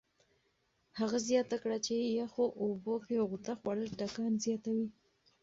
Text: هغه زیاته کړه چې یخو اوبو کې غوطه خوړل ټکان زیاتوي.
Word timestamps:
هغه 0.99 1.17
زیاته 1.27 1.57
کړه 1.63 1.77
چې 1.85 1.93
یخو 2.19 2.45
اوبو 2.63 2.93
کې 3.05 3.25
غوطه 3.29 3.53
خوړل 3.59 3.89
ټکان 3.99 4.33
زیاتوي. 4.45 4.87